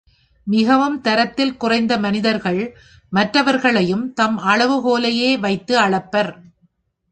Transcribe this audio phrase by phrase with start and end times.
[0.47, 2.61] மிகவும் தரத்தில் குறைந்த மனிதர்கள்
[3.13, 6.31] மற்றவர்களையும் தம் அளவுகோலையே வைத்து அளப்பர்.